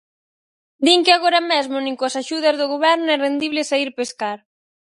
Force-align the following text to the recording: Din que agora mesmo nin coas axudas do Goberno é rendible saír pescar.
Din 0.85 0.99
que 1.05 1.13
agora 1.13 1.41
mesmo 1.51 1.77
nin 1.81 1.95
coas 1.99 2.15
axudas 2.21 2.55
do 2.57 2.71
Goberno 2.73 3.07
é 3.15 3.17
rendible 3.25 3.67
saír 3.69 3.89
pescar. 3.99 4.39